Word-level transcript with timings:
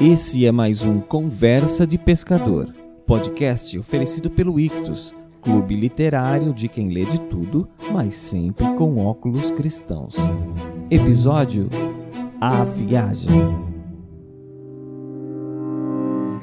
Esse 0.00 0.46
é 0.46 0.50
mais 0.50 0.82
um 0.82 0.98
Conversa 0.98 1.86
de 1.86 1.98
Pescador, 1.98 2.74
podcast 3.06 3.78
oferecido 3.78 4.30
pelo 4.30 4.58
Ictus, 4.58 5.14
clube 5.42 5.76
literário 5.76 6.54
de 6.54 6.68
quem 6.68 6.88
lê 6.88 7.04
de 7.04 7.20
tudo, 7.20 7.68
mas 7.92 8.14
sempre 8.14 8.64
com 8.76 8.96
óculos 8.96 9.50
cristãos. 9.50 10.14
Episódio 10.90 11.68
A 12.40 12.64
Viagem. 12.64 13.30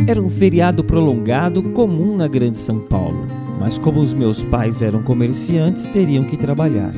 Era 0.07 0.21
um 0.21 0.29
feriado 0.29 0.83
prolongado 0.83 1.63
comum 1.71 2.15
na 2.15 2.27
Grande 2.27 2.57
São 2.57 2.79
Paulo, 2.81 3.25
mas 3.59 3.79
como 3.79 3.99
os 3.99 4.13
meus 4.13 4.43
pais 4.43 4.83
eram 4.83 5.01
comerciantes, 5.01 5.87
teriam 5.87 6.23
que 6.23 6.37
trabalhar. 6.37 6.93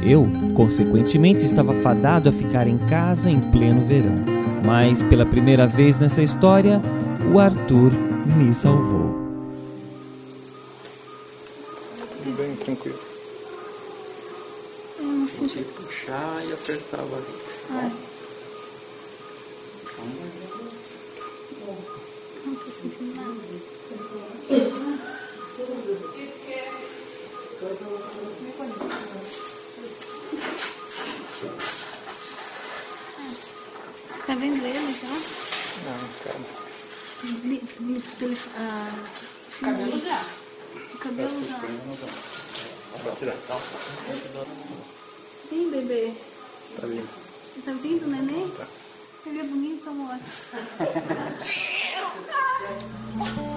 Eu, 0.00 0.28
consequentemente, 0.54 1.44
estava 1.44 1.72
fadado 1.82 2.28
a 2.28 2.32
ficar 2.32 2.68
em 2.68 2.78
casa 2.78 3.28
em 3.28 3.40
pleno 3.40 3.84
verão. 3.84 4.43
Mas 4.64 5.02
pela 5.02 5.26
primeira 5.26 5.66
vez 5.66 5.98
nessa 5.98 6.22
história, 6.22 6.80
o 7.32 7.38
Arthur 7.38 7.92
me 8.36 8.54
salvou. 8.54 9.22
Tudo 12.22 12.36
bem, 12.38 12.56
tranquilo. 12.56 12.98
Eu 14.98 15.04
não 15.04 15.28
senti. 15.28 15.58
Você 15.58 15.64
puxar 15.64 16.42
e 16.48 16.52
apertava 16.54 17.16
ali. 17.16 17.34
Ai. 17.70 17.92
Não 22.46 22.54
tô 22.54 22.70
sentindo 22.70 23.14
nada. 23.16 23.34
Tá 34.34 34.40
vendo 34.40 34.66
ele 34.66 34.92
já? 34.92 35.06
Não, 35.06 36.08
calma. 36.24 36.44
Li, 37.44 37.62
li, 37.78 38.02
tele, 38.18 38.36
ah, 38.56 38.90
cabelo 39.60 39.96
já. 40.00 40.24
O 40.74 40.98
cabelo 40.98 41.46
já. 41.46 41.60
Vem, 45.48 45.70
bebê. 45.70 46.14
Tá 46.80 46.86
vindo. 46.88 47.08
Tá 47.64 47.72
vindo, 47.74 48.08
neném? 48.08 48.52
Ele 49.24 49.38
é 49.38 49.44
bonito, 49.44 49.88
amor. 49.88 50.18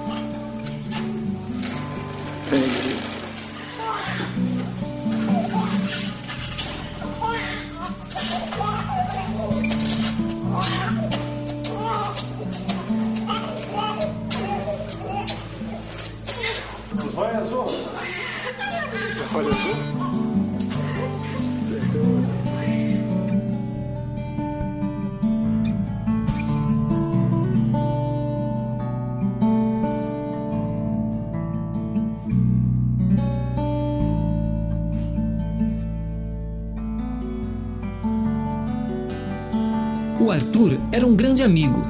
O 40.19 40.31
Arthur 40.31 40.79
era 40.91 41.05
um 41.05 41.15
grande 41.15 41.43
amigo. 41.43 41.85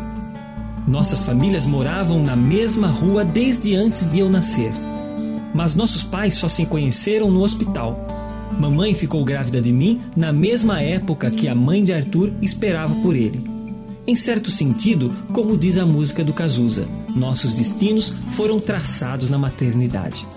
Nossas 0.86 1.24
famílias 1.24 1.66
moravam 1.66 2.22
na 2.22 2.36
mesma 2.36 2.88
rua 2.88 3.24
desde 3.24 3.76
antes 3.76 4.06
de 4.10 4.20
eu 4.20 4.30
nascer. 4.30 4.87
Mas 5.58 5.74
nossos 5.74 6.04
pais 6.04 6.36
só 6.36 6.48
se 6.48 6.68
conheceram 6.68 7.32
no 7.32 7.42
hospital. 7.42 8.00
Mamãe 8.60 8.94
ficou 8.94 9.26
grávida 9.26 9.60
de 9.60 9.74
mim 9.74 10.00
na 10.16 10.32
mesma 10.32 10.84
época 10.84 11.32
que 11.32 11.48
a 11.48 11.56
mãe 11.56 11.84
de 11.84 11.92
Arthur 11.92 12.32
esperava 12.44 12.94
por 13.02 13.16
ele. 13.16 13.44
Em 14.06 14.16
certo 14.16 14.52
sentido, 14.52 15.12
como 15.34 15.58
diz 15.58 15.80
a 15.80 15.86
música 15.86 16.24
do 16.24 16.32
Cazuza, 16.32 16.88
nossos 17.16 17.54
destinos 17.54 18.14
foram 18.36 18.60
traçados 18.60 19.32
na 19.32 19.40
maternidade. 19.40 20.28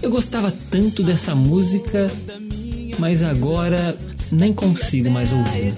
Eu 0.00 0.10
gostava 0.10 0.50
tanto 0.70 1.02
dessa 1.02 1.34
música, 1.34 2.10
mas 2.98 3.22
agora 3.22 3.94
nem 4.32 4.50
consigo 4.50 5.10
mais 5.10 5.30
ouvir. 5.30 5.74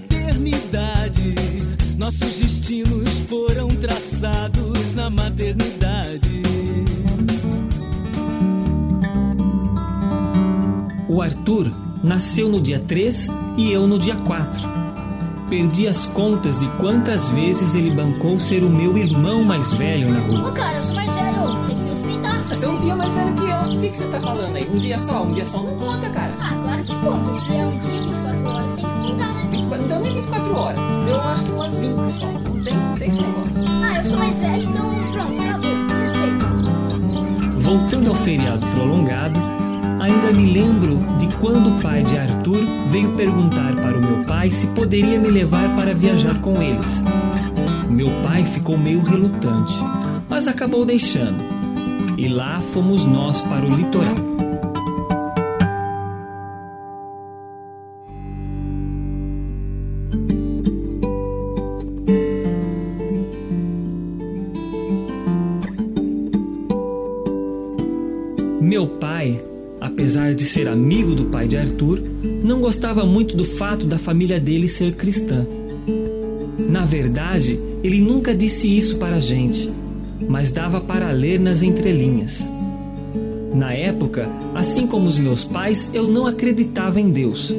Nossos 1.98 2.38
destinos 2.38 3.18
foram 3.28 3.66
traçados 3.66 4.94
na 4.94 5.10
maternidade. 5.10 6.38
O 11.08 11.22
Arthur 11.22 11.72
nasceu 12.04 12.50
no 12.50 12.60
dia 12.60 12.78
3 12.78 13.28
e 13.56 13.72
eu 13.72 13.86
no 13.86 13.98
dia 13.98 14.14
4. 14.14 14.68
Perdi 15.48 15.88
as 15.88 16.04
contas 16.04 16.60
de 16.60 16.68
quantas 16.72 17.30
vezes 17.30 17.74
ele 17.74 17.90
bancou 17.90 18.38
ser 18.38 18.62
o 18.62 18.68
meu 18.68 18.94
irmão 18.98 19.42
mais 19.42 19.72
velho 19.72 20.12
na 20.12 20.20
rua. 20.20 20.50
Ô 20.50 20.52
cara, 20.52 20.76
eu 20.76 20.84
sou 20.84 20.94
mais 20.94 21.10
velho, 21.14 21.66
tem 21.66 21.76
que 21.76 21.82
me 21.82 21.88
respeitar. 21.88 22.38
Você 22.48 22.66
é 22.66 22.68
um 22.68 22.78
dia 22.78 22.94
mais 22.94 23.14
velho 23.14 23.34
que 23.34 23.44
eu. 23.44 23.72
O 23.72 23.80
que, 23.80 23.88
que 23.88 23.96
você 23.96 24.04
tá 24.08 24.20
falando 24.20 24.54
aí? 24.54 24.68
Um 24.70 24.78
dia 24.78 24.98
só? 24.98 25.22
Um 25.22 25.32
dia 25.32 25.46
só 25.46 25.62
não 25.62 25.74
conta, 25.76 26.10
cara. 26.10 26.30
Ah, 26.40 26.54
claro 26.62 26.84
que 26.84 26.94
conta. 26.96 27.32
Se 27.32 27.54
é 27.54 27.64
um 27.64 27.78
dia, 27.78 28.02
24 28.02 28.46
horas, 28.46 28.72
tem 28.74 28.84
que 28.84 28.90
contar, 28.90 29.32
né? 29.32 29.48
24, 29.50 29.84
então 29.86 30.00
nem 30.00 30.14
24 30.14 30.54
horas. 30.54 30.80
Eu 31.08 31.20
acho 31.22 31.44
que 31.46 31.52
umas 31.52 31.78
20 31.78 32.10
só. 32.10 32.26
Não 32.26 32.62
tem, 32.62 32.74
não 32.74 32.94
tem 32.96 33.08
esse 33.08 33.22
negócio. 33.22 33.64
Ah, 33.82 33.98
eu 33.98 34.04
sou 34.04 34.18
mais 34.18 34.38
velho, 34.38 34.68
então 34.68 35.10
pronto, 35.10 35.40
acabou. 35.40 35.72
Respeito. 36.02 37.58
Voltando 37.58 38.10
ao 38.10 38.14
feriado 38.14 38.66
prolongado, 38.66 39.40
ainda 40.08 40.32
me 40.32 40.52
lembro 40.52 40.98
de 41.18 41.26
quando 41.36 41.76
o 41.76 41.82
pai 41.82 42.02
de 42.02 42.16
Arthur 42.16 42.64
veio 42.90 43.12
perguntar 43.12 43.74
para 43.76 43.98
o 43.98 44.00
meu 44.00 44.24
pai 44.24 44.50
se 44.50 44.68
poderia 44.68 45.20
me 45.20 45.28
levar 45.28 45.76
para 45.76 45.94
viajar 45.94 46.40
com 46.40 46.60
eles. 46.62 47.04
Meu 47.88 48.08
pai 48.22 48.44
ficou 48.44 48.78
meio 48.78 49.02
relutante, 49.02 49.74
mas 50.28 50.48
acabou 50.48 50.84
deixando. 50.84 51.42
E 52.16 52.26
lá 52.28 52.60
fomos 52.60 53.04
nós 53.04 53.40
para 53.42 53.64
o 53.64 53.74
litoral. 53.74 54.37
Apesar 70.08 70.34
de 70.34 70.42
ser 70.42 70.66
amigo 70.66 71.14
do 71.14 71.26
pai 71.26 71.46
de 71.46 71.58
Arthur, 71.58 72.02
não 72.42 72.62
gostava 72.62 73.04
muito 73.04 73.36
do 73.36 73.44
fato 73.44 73.86
da 73.86 73.98
família 73.98 74.40
dele 74.40 74.66
ser 74.66 74.94
cristã. 74.94 75.46
Na 76.56 76.86
verdade, 76.86 77.60
ele 77.84 78.00
nunca 78.00 78.34
disse 78.34 78.74
isso 78.74 78.96
para 78.96 79.16
a 79.16 79.20
gente, 79.20 79.70
mas 80.26 80.50
dava 80.50 80.80
para 80.80 81.10
ler 81.10 81.38
nas 81.38 81.62
entrelinhas. 81.62 82.48
Na 83.54 83.74
época, 83.74 84.26
assim 84.54 84.86
como 84.86 85.06
os 85.06 85.18
meus 85.18 85.44
pais, 85.44 85.90
eu 85.92 86.08
não 86.08 86.26
acreditava 86.26 86.98
em 86.98 87.10
Deus, 87.10 87.54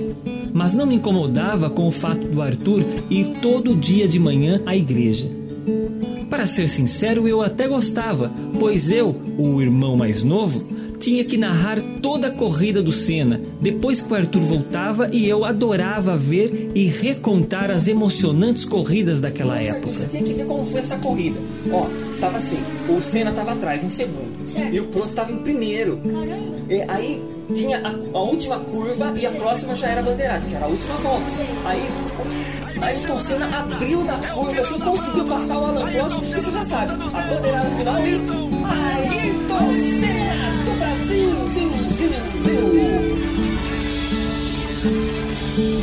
mas 0.52 0.74
não 0.74 0.88
me 0.88 0.96
incomodava 0.96 1.70
com 1.70 1.88
o 1.88 1.92
fato 1.92 2.28
do 2.28 2.42
Arthur 2.42 2.84
ir 3.12 3.26
todo 3.44 3.76
dia 3.76 4.08
de 4.08 4.18
manhã 4.18 4.60
à 4.66 4.76
igreja. 4.76 5.30
Para 6.28 6.48
ser 6.48 6.68
sincero, 6.68 7.28
eu 7.28 7.44
até 7.44 7.68
gostava, 7.68 8.32
pois 8.60 8.90
eu, 8.90 9.16
o 9.38 9.62
irmão 9.62 9.96
mais 9.96 10.24
novo, 10.24 10.79
tinha 11.00 11.24
que 11.24 11.38
narrar 11.38 11.80
toda 12.02 12.28
a 12.28 12.32
corrida 12.32 12.84
do 12.84 12.92
Senna, 12.92 13.40
depois 13.62 14.02
que 14.02 14.12
o 14.12 14.16
Arthur 14.16 14.42
voltava 14.42 15.10
e 15.12 15.28
eu 15.28 15.46
adorava 15.46 16.18
ver 16.18 16.72
e 16.76 16.86
recontar 16.88 17.72
as 17.72 17.88
emocionantes 17.88 18.66
corridas 18.66 19.22
daquela 19.22 19.56
Nossa, 19.56 19.68
época. 19.68 19.94
Você 19.94 20.06
tem 20.06 20.24
que 20.24 20.34
ver 20.34 20.46
como 20.46 20.66
foi 20.66 20.82
essa 20.82 20.98
corrida. 20.98 21.40
Ó, 21.72 21.88
tava 22.20 22.38
assim, 22.38 22.60
o 22.90 23.02
Senna 23.02 23.32
tava 23.32 23.54
atrás 23.54 23.84
em 23.84 23.90
segundo. 23.90 24.30
Certo. 24.46 24.74
E 24.74 24.80
o 24.80 24.86
Prost 24.86 25.14
tava 25.14 25.32
em 25.32 25.38
primeiro. 25.38 25.98
Caramba. 25.98 26.58
E 26.70 26.82
aí 26.88 27.24
tinha 27.54 27.80
a, 27.80 28.18
a 28.18 28.22
última 28.22 28.60
curva 28.60 29.14
e 29.20 29.26
a 29.26 29.32
próxima 29.32 29.76
já 29.76 29.88
era 29.88 30.02
bandeirada, 30.02 30.46
que 30.46 30.56
era 30.56 30.66
a 30.66 30.68
última 30.68 30.96
volta. 30.98 31.30
Sim. 31.30 31.46
Aí 31.66 31.82
o 32.78 32.84
Ayrton 32.84 33.20
Senna 33.20 33.46
abriu 33.46 34.04
na 34.04 34.14
curva, 34.16 34.62
assim, 34.62 34.80
conseguiu 34.80 35.26
passar 35.26 35.58
o 35.58 35.66
Alan 35.66 35.92
Prost, 35.92 36.22
e 36.24 36.34
você 36.34 36.52
já 36.52 36.64
sabe, 36.64 36.92
a 36.92 37.22
bandeirada 37.22 37.70
final 37.72 38.08
e 38.08 38.14
Ayrton 38.14 39.74
Senna 39.74 40.59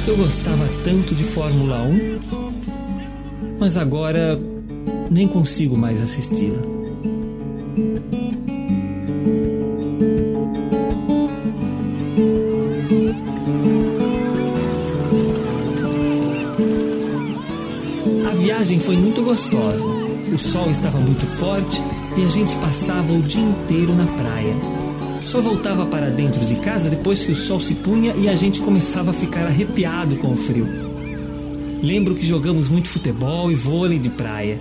Eu 0.06 0.16
gostava 0.16 0.68
tanto 0.84 1.14
de 1.14 1.24
Fórmula 1.24 1.82
1, 1.82 2.20
mas 3.58 3.76
agora 3.76 4.40
nem 5.10 5.26
consigo 5.26 5.76
mais 5.76 6.00
assisti-la. 6.00 6.76
viagem 18.66 18.80
foi 18.80 18.96
muito 18.96 19.22
gostosa. 19.22 19.86
O 20.32 20.38
sol 20.38 20.70
estava 20.70 20.98
muito 20.98 21.26
forte 21.26 21.80
e 22.16 22.24
a 22.24 22.28
gente 22.28 22.54
passava 22.56 23.12
o 23.12 23.22
dia 23.22 23.42
inteiro 23.42 23.94
na 23.94 24.06
praia. 24.06 24.85
Só 25.20 25.40
voltava 25.40 25.86
para 25.86 26.10
dentro 26.10 26.44
de 26.44 26.56
casa 26.56 26.88
depois 26.88 27.24
que 27.24 27.32
o 27.32 27.36
sol 27.36 27.60
se 27.60 27.74
punha 27.74 28.14
e 28.16 28.28
a 28.28 28.36
gente 28.36 28.60
começava 28.60 29.10
a 29.10 29.14
ficar 29.14 29.46
arrepiado 29.46 30.16
com 30.16 30.32
o 30.32 30.36
frio. 30.36 30.66
Lembro 31.82 32.14
que 32.14 32.24
jogamos 32.24 32.68
muito 32.68 32.88
futebol 32.88 33.50
e 33.50 33.54
vôlei 33.54 33.98
de 33.98 34.08
praia. 34.08 34.58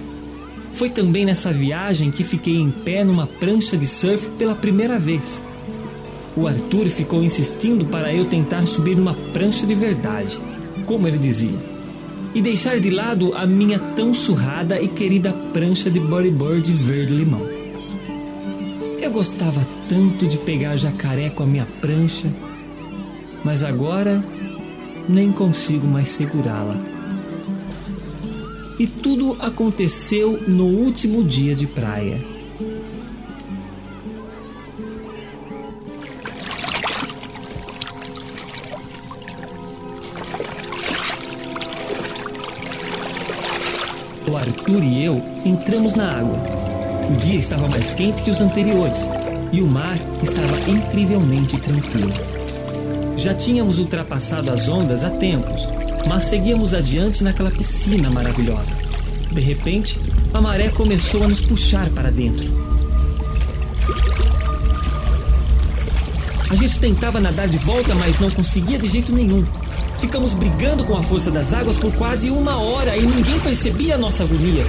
Foi 0.74 0.90
também 0.90 1.25
nessa 1.25 1.54
viagem 1.54 2.12
que 2.12 2.24
fiquei 2.24 2.57
em 2.57 2.69
pé 2.69 3.04
numa 3.04 3.25
prancha 3.25 3.78
de 3.78 3.88
surf 3.88 4.28
pela 4.38 4.56
primeira 4.56 5.00
vez. 5.00 5.42
O 6.36 6.48
Arthur 6.48 6.88
ficou 6.88 7.24
insistindo 7.24 7.86
para 7.86 8.13
eu 8.13 8.25
tentar 8.25 8.66
subir 8.66 9.00
uma 9.00 9.13
prancha 9.31 9.66
de 9.66 9.74
verdade, 9.74 10.38
como 10.86 11.08
ele 11.08 11.18
dizia, 11.18 11.58
e 12.34 12.42
deixar 12.42 12.78
de 12.80 12.90
lado 12.90 13.34
a 13.34 13.48
minha 13.48 13.80
tão 13.80 14.13
surrada 14.13 14.81
e 14.81 14.90
querida 14.90 15.31
prancha 15.54 15.90
de 15.90 16.00
bodyboard 16.00 16.69
verde-limão. 16.74 17.65
Eu 19.06 19.12
gostava 19.12 19.62
tanto 19.88 20.25
de 20.25 20.36
pegar 20.36 20.75
jacaré 20.78 21.30
com 21.30 21.44
a 21.44 21.46
minha 21.46 21.68
prancha, 21.80 22.28
mas 23.44 23.63
agora 23.63 24.22
nem 25.07 25.31
consigo 25.31 25.86
mais 25.86 26.10
segurá-la. 26.10 26.75
E 28.80 28.88
tudo 28.88 29.38
aconteceu 29.40 30.42
no 30.48 30.66
último 30.66 31.24
dia 31.24 31.54
de 31.54 31.68
praia. 31.68 32.19
O 44.28 44.36
Arthur 44.36 44.84
e 44.84 45.06
eu 45.06 45.22
entramos 45.46 45.94
na 45.94 46.12
água. 46.12 46.65
O 47.10 47.16
dia 47.16 47.38
estava 47.38 47.68
mais 47.68 47.92
quente 47.92 48.24
que 48.24 48.31
os 48.31 48.42
anteriores 48.42 49.10
e 49.52 49.62
o 49.62 49.68
mar 49.68 49.98
estava 50.24 50.57
incrivelmente 50.69 51.57
tranquilo. 51.57 52.13
Já 53.16 53.34
tínhamos 53.34 53.78
ultrapassado 53.80 54.52
as 54.52 54.68
ondas 54.68 55.04
há 55.04 55.10
tempos, 55.10 55.68
mas 56.07 56.24
seguíamos 56.24 56.74
adiante 56.74 57.24
naquela 57.24 57.52
piscina 57.52 58.10
maravilhosa. 58.10 58.74
De 59.31 59.40
repente, 59.40 60.00
a 60.34 60.42
maré 60.42 60.69
começou 60.69 61.24
a 61.24 61.28
nos 61.28 61.42
puxar 61.42 61.90
para 61.90 62.10
dentro. 62.10 62.46
A 66.50 66.56
gente 66.56 66.80
tentava 66.80 67.19
nadar 67.19 67.48
de 67.48 67.58
volta, 67.58 67.94
mas 67.96 68.19
não 68.19 68.31
conseguia 68.31 68.80
de 68.80 68.88
jeito 68.88 69.12
nenhum. 69.12 69.46
Ficamos 70.00 70.34
brigando 70.34 70.84
com 70.84 70.98
a 70.98 71.04
força 71.04 71.31
das 71.31 71.54
águas 71.54 71.78
por 71.78 71.94
quase 71.94 72.30
uma 72.30 72.60
hora 72.60 72.98
e 72.98 73.06
ninguém 73.06 73.40
percebia 73.40 73.96
a 73.96 73.98
nossa 73.98 74.24
agonia. 74.24 74.66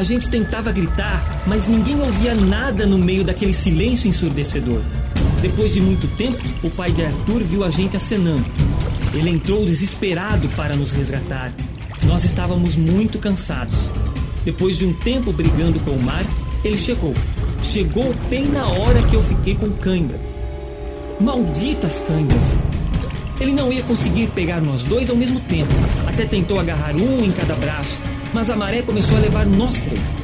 A 0.00 0.02
gente 0.02 0.30
tentava 0.30 0.72
gritar, 0.72 1.42
mas 1.46 1.66
ninguém 1.66 2.00
ouvia 2.00 2.34
nada 2.34 2.86
no 2.86 2.96
meio 2.96 3.22
daquele 3.22 3.52
silêncio 3.52 4.08
ensurdecedor. 4.08 4.80
Depois 5.42 5.74
de 5.74 5.82
muito 5.82 6.08
tempo, 6.16 6.38
o 6.62 6.70
pai 6.70 6.90
de 6.90 7.04
Arthur 7.04 7.42
viu 7.42 7.62
a 7.62 7.68
gente 7.68 7.98
acenando. 7.98 8.46
Ele 9.12 9.28
entrou 9.28 9.62
desesperado 9.62 10.48
para 10.56 10.74
nos 10.74 10.90
resgatar. 10.90 11.52
Nós 12.06 12.24
estávamos 12.24 12.76
muito 12.76 13.18
cansados. 13.18 13.90
Depois 14.42 14.78
de 14.78 14.86
um 14.86 14.94
tempo 14.94 15.34
brigando 15.34 15.78
com 15.80 15.90
o 15.90 16.02
mar, 16.02 16.24
ele 16.64 16.78
chegou. 16.78 17.14
Chegou 17.62 18.14
bem 18.30 18.46
na 18.46 18.66
hora 18.68 19.02
que 19.02 19.14
eu 19.14 19.22
fiquei 19.22 19.54
com 19.54 19.70
cãibra. 19.70 20.18
Malditas 21.20 22.00
cãibras! 22.08 22.56
Ele 23.38 23.52
não 23.52 23.70
ia 23.70 23.82
conseguir 23.82 24.28
pegar 24.28 24.62
nós 24.62 24.82
dois 24.82 25.10
ao 25.10 25.16
mesmo 25.16 25.40
tempo. 25.40 25.74
Até 26.06 26.24
tentou 26.24 26.58
agarrar 26.58 26.96
um 26.96 27.22
em 27.22 27.32
cada 27.32 27.54
braço, 27.54 27.98
mas 28.32 28.50
a 28.50 28.56
maré 28.56 28.82
começou 28.82 29.16
a 29.16 29.20
levar 29.20 29.46
nós 29.46 29.78
três. 29.78 30.18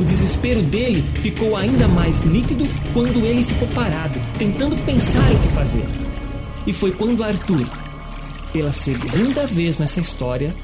O 0.00 0.04
desespero 0.04 0.62
dele 0.62 1.02
ficou 1.20 1.56
ainda 1.56 1.88
mais 1.88 2.22
nítido 2.22 2.68
quando 2.92 3.24
ele 3.24 3.44
ficou 3.44 3.66
parado, 3.68 4.20
tentando 4.38 4.76
pensar 4.84 5.30
o 5.32 5.38
que 5.40 5.48
fazer. 5.48 5.84
E 6.66 6.72
foi 6.72 6.92
quando 6.92 7.24
Arthur, 7.24 7.66
pela 8.52 8.70
segunda 8.70 9.46
vez 9.46 9.78
nessa 9.78 10.00
história, 10.00 10.54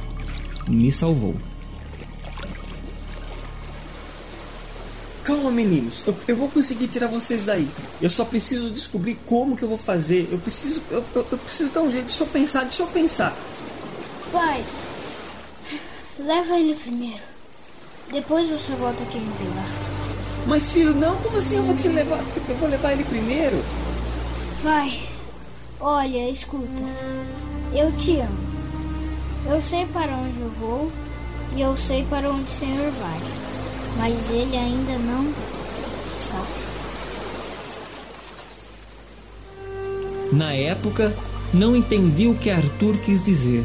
me 0.68 0.92
salvou. 0.92 1.34
Calma, 5.24 5.50
meninos. 5.50 6.04
Eu, 6.06 6.14
eu 6.28 6.36
vou 6.36 6.50
conseguir 6.50 6.86
tirar 6.86 7.08
vocês 7.08 7.42
daí. 7.42 7.66
Eu 8.00 8.10
só 8.10 8.26
preciso 8.26 8.70
descobrir 8.70 9.18
como 9.24 9.56
que 9.56 9.62
eu 9.62 9.68
vou 9.68 9.78
fazer. 9.78 10.28
Eu 10.30 10.38
preciso. 10.38 10.82
Eu, 10.90 11.02
eu, 11.14 11.26
eu 11.32 11.38
preciso 11.38 11.72
dar 11.72 11.80
um 11.80 11.90
jeito. 11.90 12.06
Deixa 12.06 12.22
eu 12.22 12.26
pensar, 12.26 12.60
deixa 12.60 12.82
eu 12.82 12.86
pensar. 12.88 13.34
Pai, 14.30 14.62
leva 16.24 16.58
ele 16.58 16.74
primeiro. 16.74 17.22
Depois 18.10 18.48
você 18.48 18.72
volta 18.72 19.02
aqui 19.02 19.18
me 19.18 19.32
pegar. 19.34 19.68
Mas 20.46 20.70
filho, 20.70 20.94
não, 20.94 21.16
como 21.16 21.36
assim 21.36 21.56
eu 21.56 21.62
vou 21.62 21.74
te 21.74 21.88
levar? 21.88 22.22
Eu 22.48 22.56
vou 22.56 22.68
levar 22.68 22.92
ele 22.92 23.04
primeiro? 23.04 23.62
Vai. 24.62 25.00
Olha, 25.80 26.30
escuta. 26.30 26.82
Eu 27.74 27.92
te 27.92 28.20
amo. 28.20 28.44
Eu 29.46 29.60
sei 29.60 29.86
para 29.86 30.16
onde 30.16 30.40
eu 30.40 30.50
vou 30.60 30.90
e 31.54 31.60
eu 31.60 31.76
sei 31.76 32.04
para 32.04 32.30
onde 32.30 32.44
o 32.44 32.48
Senhor 32.48 32.90
vai. 32.92 33.20
Mas 33.98 34.30
ele 34.30 34.56
ainda 34.56 34.98
não 34.98 35.32
sabe. 36.18 36.64
Na 40.32 40.52
época, 40.52 41.14
não 41.52 41.76
entendi 41.76 42.26
o 42.26 42.34
que 42.34 42.50
Arthur 42.50 42.98
quis 42.98 43.22
dizer. 43.22 43.64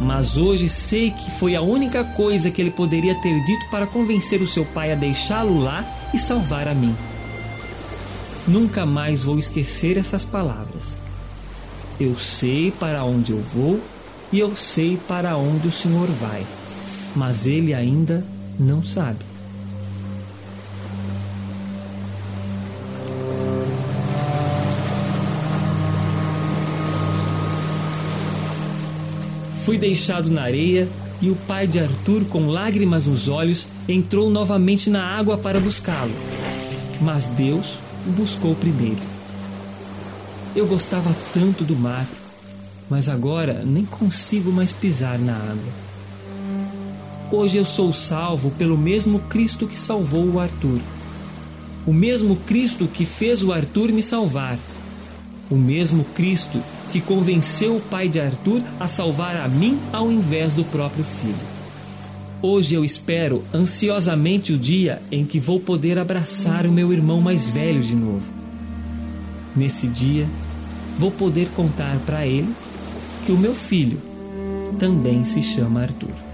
Mas 0.00 0.36
hoje 0.36 0.68
sei 0.68 1.10
que 1.10 1.30
foi 1.32 1.56
a 1.56 1.62
única 1.62 2.04
coisa 2.04 2.50
que 2.50 2.60
ele 2.60 2.70
poderia 2.70 3.14
ter 3.16 3.42
dito 3.44 3.68
para 3.70 3.86
convencer 3.86 4.40
o 4.40 4.46
seu 4.46 4.64
pai 4.64 4.92
a 4.92 4.94
deixá-lo 4.94 5.58
lá 5.60 5.84
e 6.14 6.18
salvar 6.18 6.68
a 6.68 6.74
mim. 6.74 6.94
Nunca 8.46 8.86
mais 8.86 9.24
vou 9.24 9.38
esquecer 9.38 9.98
essas 9.98 10.24
palavras. 10.24 10.98
Eu 12.00 12.16
sei 12.16 12.70
para 12.70 13.04
onde 13.04 13.32
eu 13.32 13.40
vou 13.40 13.80
e 14.32 14.38
eu 14.38 14.54
sei 14.54 14.96
para 15.08 15.36
onde 15.36 15.66
o 15.66 15.72
Senhor 15.72 16.06
vai, 16.06 16.46
mas 17.16 17.44
ele 17.44 17.74
ainda 17.74 18.24
não 18.58 18.84
sabe. 18.84 19.18
Fui 29.68 29.76
deixado 29.76 30.30
na 30.30 30.44
areia 30.44 30.88
e 31.20 31.28
o 31.28 31.36
pai 31.46 31.66
de 31.66 31.78
Arthur, 31.78 32.24
com 32.24 32.46
lágrimas 32.46 33.04
nos 33.04 33.28
olhos, 33.28 33.68
entrou 33.86 34.30
novamente 34.30 34.88
na 34.88 35.04
água 35.04 35.36
para 35.36 35.60
buscá-lo. 35.60 36.14
Mas 37.02 37.26
Deus 37.26 37.76
o 38.06 38.10
buscou 38.12 38.54
primeiro. 38.54 38.96
Eu 40.56 40.66
gostava 40.66 41.14
tanto 41.34 41.64
do 41.64 41.76
mar, 41.76 42.08
mas 42.88 43.10
agora 43.10 43.62
nem 43.62 43.84
consigo 43.84 44.50
mais 44.50 44.72
pisar 44.72 45.18
na 45.18 45.36
água. 45.36 45.72
Hoje 47.30 47.58
eu 47.58 47.64
sou 47.66 47.92
salvo 47.92 48.50
pelo 48.52 48.78
mesmo 48.78 49.18
Cristo 49.18 49.66
que 49.66 49.78
salvou 49.78 50.24
o 50.30 50.40
Arthur. 50.40 50.80
O 51.86 51.92
mesmo 51.92 52.36
Cristo 52.36 52.88
que 52.88 53.04
fez 53.04 53.42
o 53.42 53.52
Arthur 53.52 53.92
me 53.92 54.00
salvar. 54.00 54.58
O 55.50 55.56
mesmo 55.56 56.06
Cristo 56.14 56.58
que 56.92 57.00
convenceu 57.00 57.76
o 57.76 57.80
pai 57.80 58.08
de 58.08 58.20
Arthur 58.20 58.62
a 58.78 58.86
salvar 58.86 59.36
a 59.36 59.48
mim 59.48 59.78
ao 59.92 60.10
invés 60.10 60.54
do 60.54 60.64
próprio 60.64 61.04
filho. 61.04 61.58
Hoje 62.40 62.74
eu 62.74 62.84
espero 62.84 63.42
ansiosamente 63.52 64.52
o 64.52 64.58
dia 64.58 65.02
em 65.10 65.24
que 65.24 65.40
vou 65.40 65.58
poder 65.58 65.98
abraçar 65.98 66.66
o 66.66 66.72
meu 66.72 66.92
irmão 66.92 67.20
mais 67.20 67.50
velho 67.50 67.82
de 67.82 67.96
novo. 67.96 68.32
Nesse 69.56 69.88
dia, 69.88 70.26
vou 70.96 71.10
poder 71.10 71.48
contar 71.56 71.98
para 72.06 72.26
ele 72.26 72.54
que 73.26 73.32
o 73.32 73.38
meu 73.38 73.54
filho 73.54 74.00
também 74.78 75.24
se 75.24 75.42
chama 75.42 75.82
Arthur. 75.82 76.27